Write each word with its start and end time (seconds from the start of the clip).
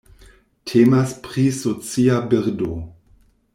Temas 0.71 1.13
pri 1.27 1.45
socia 1.59 2.17
birdo. 2.35 2.73